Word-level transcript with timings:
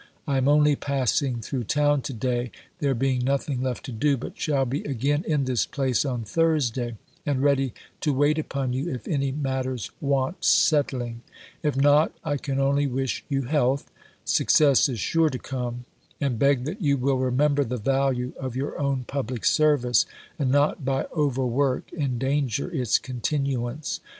I 0.27 0.37
am 0.37 0.47
only 0.47 0.75
passing 0.75 1.41
through 1.41 1.65
town 1.65 2.01
to 2.01 2.13
day, 2.13 2.49
there 2.79 2.95
being 2.95 3.23
nothing 3.23 3.61
left 3.61 3.85
to 3.85 3.91
do; 3.91 4.17
but 4.17 4.35
shall 4.35 4.65
be 4.65 4.83
again 4.83 5.23
in 5.27 5.45
this 5.45 5.67
place 5.67 6.03
on 6.05 6.23
Thursday, 6.23 6.97
and 7.23 7.43
ready 7.43 7.75
to 7.99 8.11
wait 8.11 8.39
upon 8.39 8.73
you 8.73 8.91
if 8.91 9.07
any 9.07 9.31
matters 9.31 9.91
want 10.01 10.43
settling. 10.43 11.21
If 11.61 11.75
not, 11.75 12.13
I 12.23 12.37
can 12.37 12.59
only 12.59 12.87
wish 12.87 13.23
you 13.29 13.43
health 13.43 13.91
success 14.25 14.89
is 14.89 14.99
sure 14.99 15.29
to 15.29 15.37
come 15.37 15.85
and 16.19 16.39
beg 16.39 16.63
that 16.65 16.81
you 16.81 16.97
will 16.97 17.19
remember 17.19 17.63
the 17.63 17.77
value 17.77 18.33
of 18.39 18.55
your 18.55 18.79
own 18.79 19.03
public 19.03 19.45
service, 19.45 20.07
and 20.39 20.49
not 20.49 20.83
by 20.83 21.05
overwork 21.15 21.93
endanger 21.93 22.71
its 22.71 22.97
continuance. 22.97 23.99